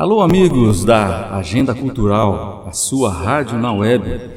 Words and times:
Alô, 0.00 0.22
amigos 0.22 0.82
da 0.82 1.28
Agenda 1.36 1.74
Cultural, 1.74 2.64
a 2.66 2.72
sua 2.72 3.12
rádio 3.12 3.58
na 3.58 3.70
web. 3.70 4.30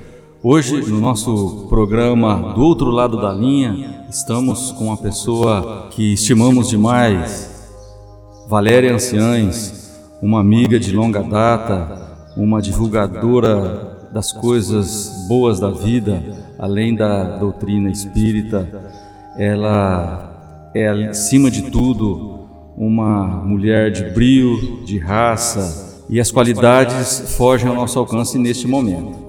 Hoje, 0.43 0.81
no 0.91 0.99
nosso 0.99 1.67
programa 1.69 2.51
Do 2.53 2.61
Outro 2.61 2.91
Lado 2.91 3.15
da 3.21 3.31
Linha, 3.31 4.03
estamos 4.09 4.73
com 4.73 4.87
uma 4.87 4.97
pessoa 4.97 5.87
que 5.89 6.15
estimamos 6.15 6.67
demais, 6.67 7.49
Valéria 8.49 8.93
Anciães, 8.93 9.89
uma 10.21 10.41
amiga 10.41 10.77
de 10.77 10.91
longa 10.91 11.23
data, 11.23 12.33
uma 12.35 12.61
divulgadora 12.61 14.09
das 14.11 14.33
coisas 14.33 15.25
boas 15.29 15.61
da 15.61 15.69
vida, 15.69 16.21
além 16.59 16.93
da 16.93 17.37
doutrina 17.37 17.89
espírita. 17.89 18.67
Ela 19.37 20.69
é, 20.75 20.89
acima 21.07 21.49
de 21.49 21.71
tudo, 21.71 22.42
uma 22.77 23.43
mulher 23.43 23.91
de 23.91 24.03
brio, 24.05 24.83
de 24.83 24.97
raça, 24.97 26.05
e 26.09 26.19
as 26.19 26.31
qualidades 26.31 27.35
fogem 27.37 27.69
ao 27.69 27.75
nosso 27.75 27.97
alcance 27.97 28.37
neste 28.37 28.67
momento. 28.67 29.23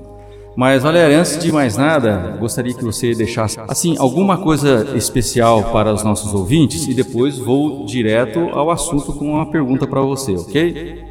Mas, 0.57 0.85
Valéria, 0.85 1.19
antes 1.19 1.39
de 1.43 1.51
mais 1.51 1.77
nada, 1.77 2.37
gostaria 2.39 2.73
que 2.73 2.85
você 2.85 3.13
deixasse, 3.13 3.59
assim, 3.69 3.97
alguma 3.99 4.39
coisa 4.39 4.97
especial 4.97 5.73
para 5.73 5.93
os 5.93 6.05
nossos 6.05 6.33
ouvintes 6.33 6.87
e 6.87 6.95
depois 6.95 7.39
vou 7.39 7.85
direto 7.85 8.39
ao 8.53 8.71
assunto 8.71 9.13
com 9.19 9.33
uma 9.33 9.51
pergunta 9.51 9.85
para 9.85 10.01
você, 10.01 10.33
ok? 10.33 11.03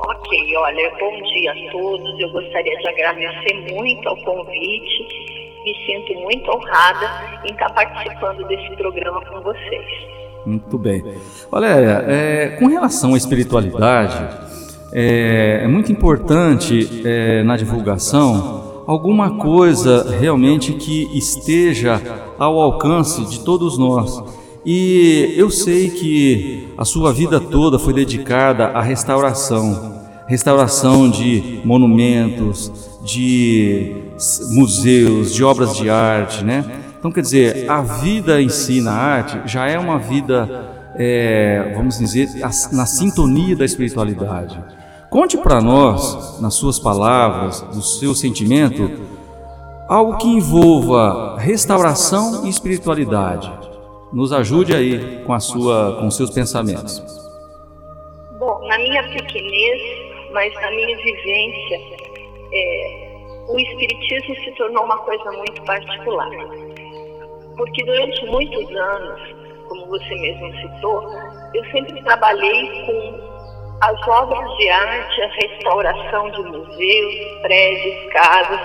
Ok, 0.00 0.56
olha, 0.56 0.92
bom 0.98 1.22
dia 1.22 1.52
a 1.52 1.70
todos. 1.70 2.20
Eu 2.20 2.30
gostaria 2.32 2.76
de 2.78 2.88
agradecer 2.88 3.74
muito 3.74 4.08
ao 4.08 4.16
convite. 4.24 5.06
Me 5.64 5.74
sinto 5.86 6.20
muito 6.20 6.50
honrada 6.50 7.40
em 7.44 7.52
estar 7.52 7.72
participando 7.74 8.44
desse 8.48 8.74
programa 8.76 9.24
com 9.26 9.40
vocês. 9.40 9.86
Muito 10.48 10.78
bem. 10.78 11.04
Valéria, 11.50 12.04
é, 12.08 12.56
com 12.58 12.66
relação 12.66 13.12
à 13.12 13.18
espiritualidade, 13.18 14.16
é, 14.92 15.60
é 15.64 15.68
muito 15.68 15.92
importante 15.92 17.02
é, 17.04 17.42
na 17.42 17.54
divulgação 17.54 18.82
alguma 18.86 19.36
coisa 19.36 20.16
realmente 20.18 20.72
que 20.72 21.06
esteja 21.16 22.00
ao 22.38 22.58
alcance 22.58 23.26
de 23.26 23.40
todos 23.40 23.76
nós. 23.76 24.22
E 24.64 25.34
eu 25.36 25.50
sei 25.50 25.90
que 25.90 26.68
a 26.78 26.84
sua 26.86 27.12
vida 27.12 27.38
toda 27.38 27.78
foi 27.78 27.92
dedicada 27.92 28.68
à 28.68 28.80
restauração 28.80 29.98
restauração 30.26 31.08
de 31.08 31.60
monumentos, 31.64 32.70
de 33.02 33.96
museus, 34.50 35.32
de 35.32 35.42
obras 35.42 35.74
de 35.74 35.88
arte, 35.88 36.44
né? 36.44 36.66
Então, 36.98 37.12
quer 37.12 37.20
dizer, 37.20 37.70
a 37.70 37.80
vida 37.80 38.42
em 38.42 38.48
si 38.48 38.80
na 38.80 38.92
arte 38.92 39.40
já 39.46 39.68
é 39.68 39.78
uma 39.78 39.98
vida, 40.00 40.92
é, 40.96 41.72
vamos 41.76 41.96
dizer, 41.98 42.28
na 42.72 42.86
sintonia 42.86 43.54
da 43.54 43.64
espiritualidade. 43.64 44.58
Conte 45.08 45.38
para 45.38 45.60
nós, 45.60 46.40
nas 46.40 46.54
suas 46.54 46.78
palavras, 46.78 47.60
do 47.60 47.80
seu 47.80 48.14
sentimento, 48.16 48.90
algo 49.88 50.18
que 50.18 50.26
envolva 50.26 51.38
restauração 51.38 52.44
e 52.44 52.48
espiritualidade. 52.48 53.50
Nos 54.12 54.32
ajude 54.32 54.74
aí 54.74 55.22
com 55.24 55.32
a 55.32 55.40
sua, 55.40 55.98
com 56.00 56.10
seus 56.10 56.30
pensamentos. 56.30 57.00
Bom, 58.40 58.66
na 58.66 58.76
minha 58.76 59.02
pequenez, 59.04 59.82
mas 60.32 60.52
na 60.54 60.70
minha 60.70 60.96
vivência, 60.96 61.80
é, 62.52 63.08
o 63.48 63.58
espiritismo 63.58 64.34
se 64.44 64.50
tornou 64.56 64.84
uma 64.84 64.98
coisa 64.98 65.30
muito 65.30 65.62
particular 65.62 66.28
porque 67.58 67.84
durante 67.84 68.24
muitos 68.26 68.74
anos, 68.74 69.20
como 69.68 69.86
você 69.86 70.14
mesmo 70.14 70.56
citou, 70.60 71.12
eu 71.52 71.64
sempre 71.72 72.00
trabalhei 72.04 72.86
com 72.86 73.28
as 73.82 74.08
obras 74.08 74.56
de 74.56 74.68
arte, 74.70 75.22
a 75.22 75.28
restauração 75.28 76.30
de 76.30 76.42
museus, 76.44 77.14
prédios, 77.42 78.12
casas, 78.12 78.60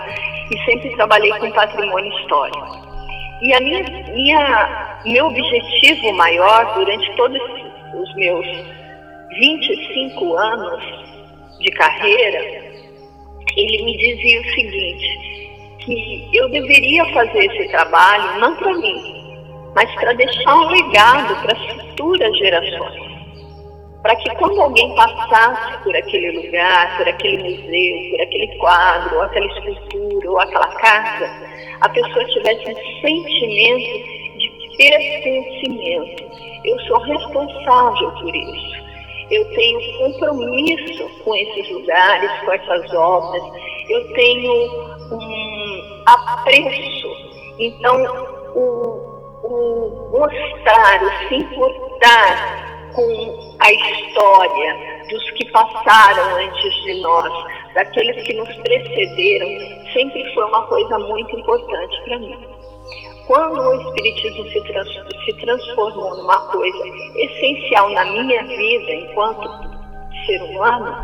e 0.51 0.65
sempre 0.65 0.95
trabalhei 0.95 1.31
com 1.39 1.51
patrimônio 1.51 2.13
histórico. 2.19 2.93
E 3.41 3.53
a 3.53 3.59
minha, 3.59 3.83
minha, 4.13 4.99
meu 5.05 5.25
objetivo 5.25 6.13
maior 6.13 6.73
durante 6.75 7.15
todos 7.15 7.41
os 7.95 8.15
meus 8.15 8.45
25 9.39 10.37
anos 10.37 10.83
de 11.59 11.71
carreira, 11.71 12.39
ele 13.57 13.83
me 13.85 13.97
dizia 13.97 14.41
o 14.41 14.49
seguinte, 14.51 15.32
que 15.85 16.29
eu 16.33 16.49
deveria 16.49 17.05
fazer 17.13 17.45
esse 17.45 17.69
trabalho 17.69 18.39
não 18.39 18.55
para 18.55 18.73
mim, 18.73 19.23
mas 19.75 19.93
para 19.95 20.13
deixar 20.13 20.55
um 20.55 20.69
legado 20.69 21.41
para 21.41 21.53
as 21.53 21.65
futuras 21.73 22.37
gerações. 22.37 23.13
Para 24.01 24.15
que 24.17 24.35
quando 24.35 24.61
alguém 24.61 24.93
passasse 24.95 25.81
por 25.83 25.95
aquele 25.95 26.31
lugar, 26.31 26.97
por 26.97 27.07
aquele 27.07 27.37
museu, 27.37 28.11
por 28.11 28.21
aquele 28.21 28.47
quadro, 28.57 29.15
ou 29.15 29.21
aquela 29.21 29.45
escultura, 29.45 30.29
ou 30.29 30.39
aquela 30.39 30.67
casa, 30.67 31.31
a 31.79 31.89
pessoa 31.89 32.25
tivesse 32.25 32.69
um 32.69 33.01
sentimento 33.01 34.37
de 34.37 34.77
pertencimento. 34.77 36.23
Eu 36.65 36.79
sou 36.81 36.97
responsável 36.99 38.11
por 38.11 38.35
isso. 38.35 38.83
Eu 39.31 39.45
tenho 39.55 39.97
compromisso 39.99 41.09
com 41.23 41.35
esses 41.35 41.71
lugares, 41.71 42.31
com 42.41 42.51
essas 42.51 42.93
obras. 42.93 43.43
Eu 43.89 44.13
tenho 44.13 44.51
um 45.11 45.52
apreço. 46.05 47.07
Então, 47.59 48.03
o, 48.55 49.13
o 49.43 50.09
mostrar, 50.11 51.03
o 51.03 51.27
se 51.27 51.35
importar 51.35 52.73
com 52.93 53.55
a 53.59 53.71
história 53.71 55.03
dos 55.09 55.31
que 55.31 55.45
passaram 55.51 56.35
antes 56.35 56.73
de 56.83 57.01
nós, 57.01 57.31
daqueles 57.73 58.23
que 58.23 58.33
nos 58.33 58.53
precederam, 58.57 59.49
sempre 59.91 60.33
foi 60.33 60.43
uma 60.45 60.65
coisa 60.67 60.99
muito 60.99 61.39
importante 61.39 62.01
para 62.03 62.19
mim. 62.19 62.47
Quando 63.27 63.59
o 63.59 63.81
Espiritismo 63.81 64.49
se, 64.49 64.61
trans, 64.65 64.89
se 65.25 65.33
transformou 65.37 66.17
numa 66.17 66.39
coisa 66.51 66.83
essencial 67.15 67.89
na 67.91 68.05
minha 68.05 68.43
vida 68.43 68.91
enquanto 68.91 69.49
ser 70.25 70.41
humano, 70.43 70.95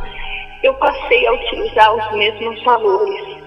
eu 0.64 0.74
passei 0.76 1.26
a 1.28 1.34
utilizar 1.34 1.96
os 1.96 2.18
mesmos 2.18 2.62
valores 2.64 3.39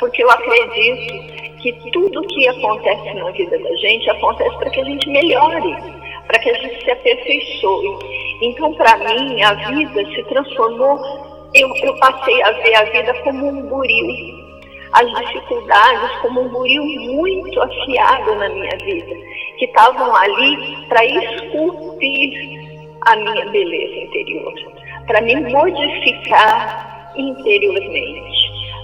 porque 0.00 0.24
eu 0.24 0.30
acredito 0.30 1.60
que 1.62 1.72
tudo 1.92 2.22
que 2.22 2.48
acontece 2.48 3.14
na 3.14 3.30
vida 3.30 3.58
da 3.58 3.76
gente 3.76 4.10
acontece 4.10 4.56
para 4.56 4.70
que 4.70 4.80
a 4.80 4.84
gente 4.84 5.10
melhore, 5.10 5.76
para 6.26 6.38
que 6.38 6.50
a 6.50 6.54
gente 6.54 6.82
se 6.82 6.90
aperfeiçoe. 6.90 7.98
Então, 8.40 8.72
para 8.74 8.96
mim, 8.96 9.42
a 9.42 9.52
vida 9.52 10.04
se 10.06 10.22
transformou, 10.24 10.98
eu, 11.54 11.68
eu 11.82 11.96
passei 11.98 12.42
a 12.42 12.50
ver 12.52 12.74
a 12.76 12.84
vida 12.84 13.14
como 13.22 13.46
um 13.46 13.62
buril, 13.68 14.40
as 14.92 15.10
dificuldades 15.18 16.16
como 16.22 16.40
um 16.40 16.48
buril 16.48 16.82
muito 16.82 17.60
afiado 17.60 18.34
na 18.36 18.48
minha 18.48 18.76
vida, 18.82 19.14
que 19.58 19.66
estavam 19.66 20.16
ali 20.16 20.86
para 20.88 21.04
esculpir 21.04 22.58
a 23.02 23.16
minha 23.16 23.44
beleza 23.50 23.96
interior, 23.96 24.54
para 25.06 25.20
me 25.20 25.36
modificar 25.52 27.12
interiormente 27.16 28.39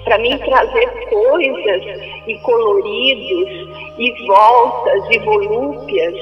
para 0.06 0.18
mim 0.18 0.38
trazer 0.38 0.86
coisas 1.08 1.82
e 2.28 2.38
coloridos 2.38 3.98
e 3.98 4.26
voltas 4.28 5.02
e 5.10 5.18
volúpias 5.18 6.14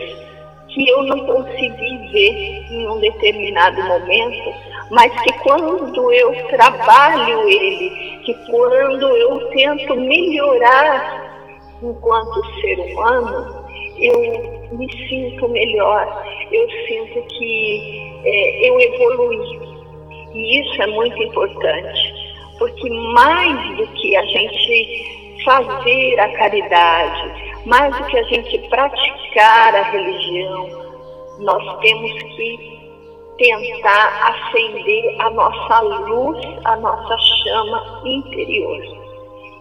que 0.69 0.89
eu 0.89 1.03
não 1.03 1.27
consegui 1.27 2.09
ver 2.11 2.67
em 2.73 2.89
um 2.89 2.99
determinado 2.99 3.81
momento, 3.83 4.55
mas 4.91 5.13
que 5.21 5.33
quando 5.41 6.13
eu 6.13 6.35
trabalho 6.49 7.47
ele, 7.47 8.21
que 8.25 8.35
quando 8.51 9.07
eu 9.07 9.51
tento 9.51 9.95
melhorar 9.97 11.53
enquanto 11.83 12.61
ser 12.61 12.81
humano, 12.81 13.67
eu 13.99 14.69
me 14.73 14.91
sinto 15.09 15.47
melhor, 15.51 16.25
eu 16.51 16.69
sinto 16.89 17.23
que 17.37 18.21
é, 18.25 18.69
eu 18.71 18.81
evolui. 18.81 19.75
E 20.33 20.61
isso 20.61 20.83
é 20.83 20.87
muito 20.87 21.23
importante 21.23 22.14
porque 22.59 22.91
mais 22.91 23.77
do 23.77 23.87
que 23.89 24.17
a 24.17 24.25
gente 24.27 25.43
fazer 25.45 26.21
a 26.21 26.29
caridade, 26.37 27.63
mais 27.67 27.97
do 27.97 28.05
que 28.07 28.19
a 28.19 28.23
gente 28.25 28.59
praticar 28.69 29.75
a 29.75 29.83
religião, 29.83 30.69
nós 31.41 31.81
temos 31.81 32.13
que 32.23 32.75
tentar 33.39 34.33
acender 34.33 35.21
a 35.21 35.31
nossa 35.31 35.81
luz, 35.81 36.39
a 36.65 36.77
nossa 36.77 37.19
chama 37.19 38.03
interior. 38.05 38.81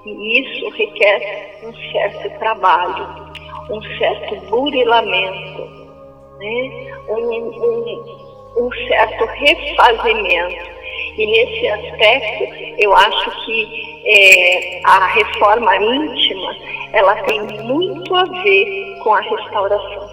E 0.06 0.42
isso 0.42 0.70
requer 0.76 1.60
um 1.64 1.74
certo 1.92 2.40
trabalho, 2.40 3.08
um 3.72 3.82
certo 3.98 4.36
burilamento, 4.50 5.62
né? 6.40 6.94
um, 7.08 7.18
um, 7.18 8.66
um 8.66 8.72
certo 8.88 9.26
refazimento 9.26 10.83
e 11.18 11.26
nesse 11.26 11.68
aspecto, 11.68 12.74
eu 12.80 12.96
acho 12.96 13.46
que 13.46 14.02
é, 14.06 14.82
a 14.84 15.08
reforma 15.08 15.76
íntima, 15.78 16.56
ela 16.94 17.16
tem 17.24 17.42
muito 17.64 18.16
a 18.16 18.24
ver 18.26 19.00
com 19.04 19.14
a 19.14 19.22
restauração. 19.22 20.10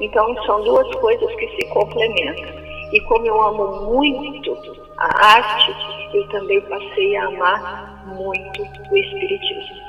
Então, 0.00 0.34
são 0.44 0.62
duas 0.64 0.88
coisas 0.96 1.34
que 1.36 1.48
se 1.56 1.68
complementam. 1.68 2.62
E 2.92 3.00
como 3.02 3.26
eu 3.26 3.40
amo 3.40 3.92
muito 3.92 4.56
a 4.98 5.26
arte, 5.26 5.74
eu 6.14 6.28
também 6.28 6.60
passei 6.62 7.16
a 7.16 7.26
amar 7.26 8.04
muito 8.06 8.62
o 8.62 8.96
Espiritismo. 8.96 9.82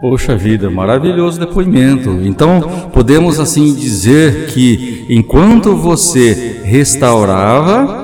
Poxa 0.00 0.34
vida, 0.34 0.68
maravilhoso 0.68 1.38
depoimento. 1.38 2.10
Então, 2.24 2.90
podemos 2.92 3.38
assim 3.38 3.72
dizer 3.72 4.46
que 4.48 5.06
enquanto 5.08 5.76
você 5.76 6.60
restaurava, 6.64 8.01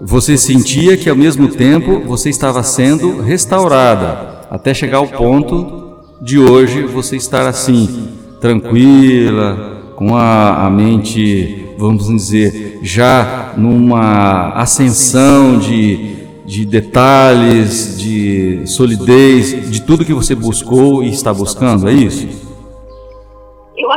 você 0.00 0.36
sentia 0.36 0.96
que 0.96 1.08
ao 1.08 1.16
mesmo 1.16 1.48
tempo 1.48 2.00
você 2.00 2.28
estava 2.28 2.62
sendo 2.62 3.20
restaurada, 3.20 4.46
até 4.50 4.74
chegar 4.74 4.98
ao 4.98 5.08
ponto 5.08 5.98
de 6.20 6.38
hoje 6.38 6.82
você 6.82 7.16
estar 7.16 7.46
assim, 7.46 8.08
tranquila, 8.40 9.92
com 9.96 10.16
a, 10.16 10.66
a 10.66 10.70
mente, 10.70 11.66
vamos 11.78 12.08
dizer, 12.08 12.80
já 12.82 13.54
numa 13.56 14.50
ascensão 14.54 15.58
de 15.58 16.14
de 16.46 16.64
detalhes, 16.66 17.98
de 17.98 18.62
solidez, 18.66 19.70
de 19.70 19.80
tudo 19.80 20.04
que 20.04 20.12
você 20.12 20.34
buscou 20.34 21.02
e 21.02 21.08
está 21.08 21.32
buscando, 21.32 21.88
é 21.88 21.92
isso? 21.92 22.43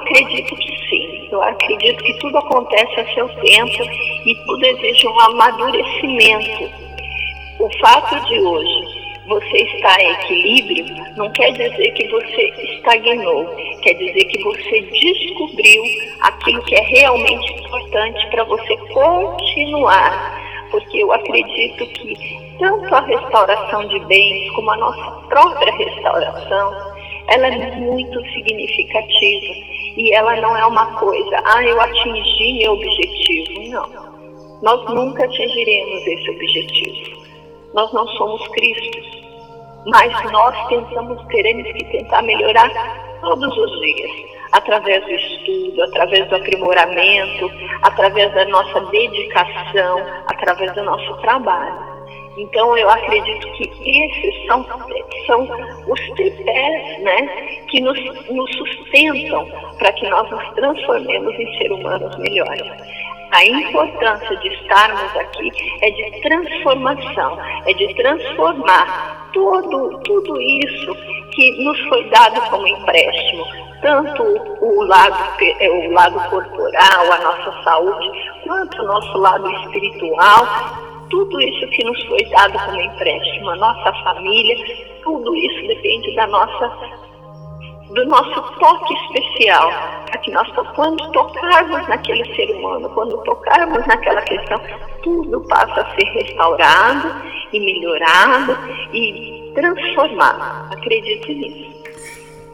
Acredito 0.07 0.55
que 0.55 0.89
sim. 0.89 1.27
Eu 1.29 1.41
acredito 1.43 2.01
que 2.01 2.17
tudo 2.19 2.37
acontece 2.37 3.01
a 3.01 3.13
seu 3.13 3.27
tempo 3.27 3.83
e 4.25 4.35
tudo 4.45 4.65
exige 4.65 5.05
um 5.05 5.19
amadurecimento. 5.19 6.71
O 7.59 7.69
fato 7.81 8.25
de 8.27 8.39
hoje 8.39 8.97
você 9.27 9.57
estar 9.57 9.99
em 9.99 10.11
equilíbrio 10.13 10.85
não 11.17 11.29
quer 11.33 11.51
dizer 11.51 11.91
que 11.91 12.07
você 12.07 12.41
estagnou, 12.75 13.45
quer 13.81 13.95
dizer 13.95 14.23
que 14.23 14.41
você 14.43 14.81
descobriu 14.81 15.83
aquilo 16.21 16.63
que 16.63 16.75
é 16.75 16.81
realmente 16.81 17.53
importante 17.65 18.25
para 18.27 18.45
você 18.45 18.77
continuar 18.93 20.47
porque 20.71 20.97
eu 20.97 21.11
acredito 21.11 21.85
que 21.87 22.57
tanto 22.59 22.93
a 22.93 23.01
restauração 23.01 23.87
de 23.87 23.99
bens 24.05 24.51
como 24.51 24.71
a 24.71 24.77
nossa 24.77 25.11
própria 25.27 25.73
restauração, 25.73 26.96
ela 27.29 27.47
é 27.47 27.75
muito 27.75 28.21
significativa 28.31 29.53
e 29.97 30.13
ela 30.13 30.35
não 30.37 30.55
é 30.55 30.65
uma 30.65 30.97
coisa, 30.97 31.41
ah, 31.43 31.63
eu 31.63 31.79
atingi 31.81 32.53
meu 32.59 32.73
objetivo. 32.73 33.69
Não. 33.69 34.07
Nós 34.61 34.93
nunca 34.93 35.25
atingiremos 35.25 36.07
esse 36.07 36.29
objetivo. 36.29 37.27
Nós 37.73 37.91
não 37.93 38.07
somos 38.09 38.47
Cristo. 38.49 39.17
Mas 39.87 40.31
nós 40.31 40.67
tentamos, 40.67 41.25
queremos 41.27 41.71
que 41.73 41.85
tentar 41.85 42.21
melhorar 42.23 42.69
todos 43.21 43.57
os 43.57 43.79
dias 43.81 44.11
através 44.51 45.03
do 45.03 45.11
estudo, 45.11 45.83
através 45.83 46.27
do 46.29 46.35
aprimoramento, 46.35 47.51
através 47.83 48.33
da 48.33 48.45
nossa 48.45 48.81
dedicação, 48.87 50.03
através 50.27 50.73
do 50.73 50.83
nosso 50.83 51.13
trabalho. 51.21 51.96
Então, 52.37 52.77
eu 52.77 52.89
acredito 52.89 53.51
que 53.53 53.63
esses 53.63 54.45
são, 54.45 54.63
são 55.25 55.47
os 55.87 55.99
tripés 56.15 56.99
né, 57.01 57.21
que 57.69 57.81
nos, 57.81 57.99
nos 58.29 58.51
sustentam 58.57 59.47
para 59.79 59.91
que 59.93 60.07
nós 60.07 60.29
nos 60.29 60.47
transformemos 60.53 61.33
em 61.33 61.57
seres 61.57 61.71
humanos 61.71 62.15
melhores. 62.17 62.97
A 63.31 63.45
importância 63.45 64.37
de 64.37 64.47
estarmos 64.53 65.15
aqui 65.17 65.51
é 65.81 65.91
de 65.91 66.21
transformação, 66.21 67.37
é 67.65 67.73
de 67.73 67.93
transformar 67.95 69.29
todo, 69.33 69.99
tudo 70.05 70.41
isso 70.41 70.95
que 71.31 71.63
nos 71.63 71.79
foi 71.89 72.09
dado 72.09 72.41
como 72.49 72.65
empréstimo, 72.67 73.45
tanto 73.81 74.23
o 74.23 74.83
lado, 74.83 75.15
é, 75.59 75.69
o 75.69 75.91
lado 75.91 76.29
corporal, 76.29 77.11
a 77.11 77.17
nossa 77.19 77.63
saúde, 77.63 78.11
quanto 78.43 78.81
o 78.81 78.87
nosso 78.87 79.17
lado 79.17 79.51
espiritual, 79.51 80.47
tudo 81.09 81.41
isso 81.41 81.67
que 81.67 81.83
nos 81.83 82.03
foi 82.05 82.23
dado 82.25 82.57
como 82.65 82.81
empréstimo, 82.81 83.49
a 83.49 83.55
nossa 83.55 83.93
família, 84.03 84.55
tudo 85.03 85.35
isso 85.35 85.67
depende 85.67 86.15
da 86.15 86.27
nossa, 86.27 86.71
do 87.93 88.05
nosso 88.05 88.41
toque 88.59 88.93
especial, 88.93 89.69
para 90.05 90.19
que 90.19 90.31
nós, 90.31 90.47
quando 90.75 91.11
tocarmos 91.11 91.87
naquele 91.87 92.35
ser 92.35 92.55
humano, 92.55 92.89
quando 92.89 93.17
tocarmos 93.23 93.85
naquela 93.87 94.21
questão, 94.21 94.59
tudo 95.03 95.41
passa 95.47 95.81
a 95.81 95.95
ser 95.95 96.05
restaurado 96.05 97.21
e 97.53 97.59
melhorado 97.59 98.57
e 98.93 99.51
transformado. 99.53 100.73
Acredito 100.73 101.27
nisso. 101.29 101.77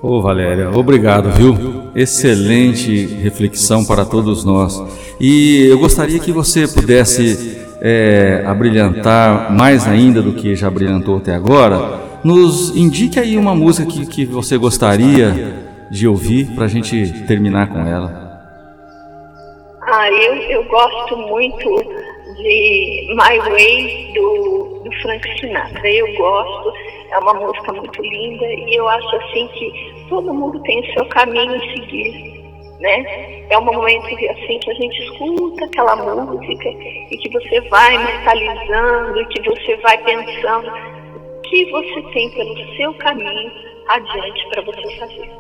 Ô 0.01 0.17
oh, 0.17 0.21
Valéria, 0.21 0.69
obrigado, 0.69 1.31
viu? 1.31 1.55
Excelente 1.95 3.05
reflexão 3.05 3.85
para 3.85 4.03
todos 4.03 4.43
nós. 4.43 4.83
E 5.17 5.65
eu 5.69 5.79
gostaria 5.79 6.19
que 6.19 6.29
você 6.29 6.67
pudesse 6.67 7.62
é, 7.81 8.43
abrilhantar 8.45 9.51
mais 9.51 9.87
ainda 9.87 10.21
do 10.21 10.33
que 10.33 10.55
já 10.55 10.69
brilhantou 10.69 11.17
até 11.17 11.33
agora. 11.33 12.01
Nos 12.23 12.75
indique 12.75 13.19
aí 13.19 13.37
uma 13.37 13.53
música 13.53 13.89
que, 13.89 14.05
que 14.05 14.25
você 14.25 14.57
gostaria 14.57 15.55
de 15.89 16.07
ouvir 16.07 16.47
para 16.55 16.65
a 16.65 16.67
gente 16.67 17.25
terminar 17.27 17.67
com 17.67 17.79
ela. 17.79 18.23
Ah, 19.81 20.09
eu, 20.09 20.35
eu 20.35 20.63
gosto 20.65 21.17
muito 21.17 21.69
de 22.37 23.07
My 23.09 23.37
Way 23.49 24.11
do, 24.15 24.81
do 24.83 24.91
Frank 25.01 25.39
Sinatra. 25.39 25.89
Eu 25.89 26.07
gosto 26.15 26.73
é 27.13 27.19
uma 27.19 27.33
música 27.35 27.71
muito 27.71 28.01
linda 28.01 28.45
e 28.45 28.75
eu 28.75 28.87
acho 28.89 29.15
assim 29.17 29.47
que 29.49 29.93
todo 30.09 30.33
mundo 30.33 30.59
tem 30.63 30.79
o 30.79 30.93
seu 30.93 31.05
caminho 31.05 31.55
a 31.55 31.59
seguir, 31.59 32.42
né? 32.79 33.45
É 33.49 33.57
um 33.57 33.65
momento 33.65 34.05
que, 34.15 34.29
assim 34.29 34.59
que 34.59 34.71
a 34.71 34.73
gente 34.73 35.03
escuta 35.03 35.65
aquela 35.65 35.95
música 35.95 36.69
e 36.69 37.17
que 37.17 37.29
você 37.29 37.61
vai 37.69 37.97
mentalizando 37.97 39.19
e 39.19 39.25
que 39.27 39.41
você 39.41 39.75
vai 39.77 39.97
pensando 40.03 40.67
o 40.67 41.41
que 41.41 41.71
você 41.71 42.01
tem 42.13 42.29
pelo 42.31 42.75
seu 42.75 42.93
caminho 42.95 43.51
adiante 43.87 44.49
para 44.49 44.61
você 44.63 44.95
fazer. 44.97 45.31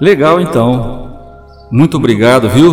Legal 0.00 0.40
então. 0.40 1.12
Muito 1.70 1.96
obrigado, 1.96 2.48
viu? 2.48 2.72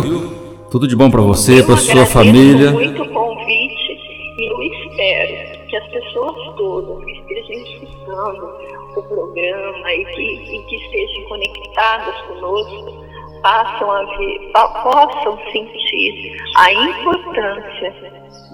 Tudo 0.70 0.88
de 0.88 0.96
bom 0.96 1.10
para 1.10 1.20
você, 1.20 1.62
para 1.62 1.76
sua 1.76 2.06
família. 2.06 2.70
Muito 2.70 3.04
convite 3.08 3.98
e 4.38 4.50
eu 4.50 4.62
espero 4.62 5.66
que 5.68 5.76
as 5.76 5.86
pessoas 5.88 6.56
todas 6.56 7.04
que 7.04 7.12
estejam 7.12 7.62
escutando 7.62 8.72
o 8.96 9.02
programa 9.02 9.92
e 9.92 10.04
que, 10.04 10.22
e 10.22 10.62
que 10.64 10.76
estejam 10.76 11.24
conectadas 11.28 12.20
conosco 12.22 13.11
passam 13.42 13.90
a 13.90 14.04
ver, 14.16 14.52
possam 14.82 15.38
sentir 15.52 16.36
a 16.56 16.72
importância 16.72 17.94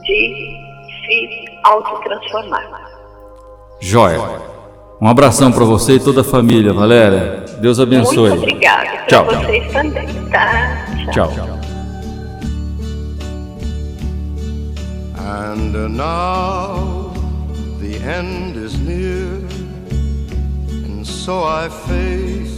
de 0.02 0.57
se 1.04 1.45
autotransformar. 1.64 2.88
Joia. 3.80 4.18
Um 5.00 5.07
abração 5.07 5.52
para 5.52 5.64
você 5.64 5.95
e 5.95 6.00
toda 6.00 6.23
a 6.23 6.25
família, 6.25 6.73
Valéria. 6.73 7.45
Deus 7.61 7.78
abençoe. 7.78 8.30
Muito 8.30 8.42
obrigada. 8.42 9.04
Tchau. 9.07 9.25
vocês 9.26 9.73
também, 9.73 10.07
tá? 10.30 10.85
Tchau. 11.12 11.28
Tchau. 11.33 11.59
And 15.21 15.97
now 15.97 17.12
the 17.78 17.97
end 18.02 18.57
is 18.57 18.76
near, 18.78 19.45
and 20.85 21.07
so 21.07 21.45
I 21.45 21.68
face 21.68 22.58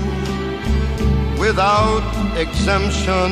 without 1.41 2.05
exemption. 2.37 3.31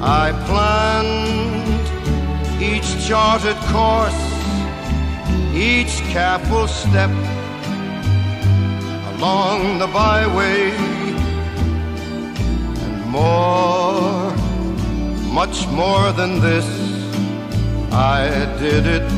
I 0.00 0.26
planned 0.48 1.86
each 2.70 2.88
charted 3.06 3.58
course, 3.74 4.22
each 5.54 5.94
careful 6.14 6.66
step 6.68 7.12
along 9.12 9.78
the 9.82 9.88
byway, 9.88 10.70
and 12.84 12.96
more, 13.18 14.30
much 15.40 15.66
more 15.80 16.12
than 16.12 16.40
this, 16.40 16.68
I 17.92 18.20
did 18.58 18.84
it 18.98 19.08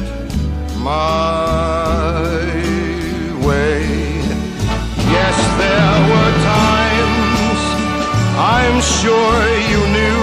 my 0.78 2.07
sure 8.97 9.45
you 9.73 9.80
knew 9.95 10.23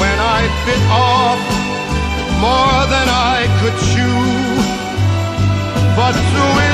when 0.00 0.16
I 0.36 0.40
bit 0.66 0.82
off 0.90 1.40
more 2.44 2.80
than 2.94 3.06
I 3.08 3.48
could 3.58 3.76
chew. 3.90 4.20
But 5.96 6.12
through 6.30 6.73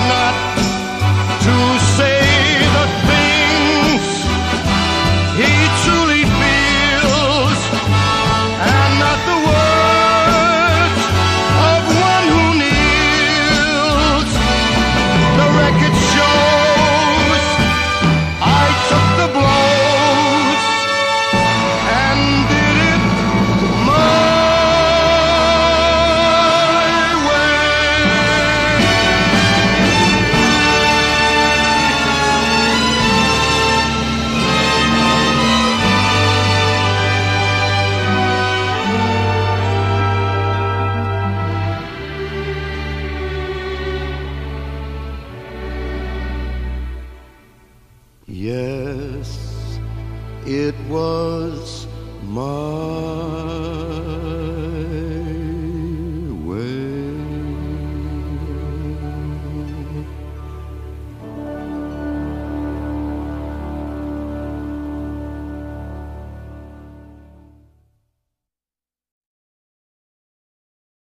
Yes, 48.41 49.77
it 50.47 50.73
was 50.89 51.85
my 52.23 53.60